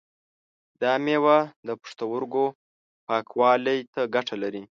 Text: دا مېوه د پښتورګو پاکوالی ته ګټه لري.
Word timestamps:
دا 0.81 0.91
مېوه 1.05 1.37
د 1.67 1.69
پښتورګو 1.81 2.45
پاکوالی 3.07 3.79
ته 3.93 4.01
ګټه 4.15 4.35
لري. 4.43 4.59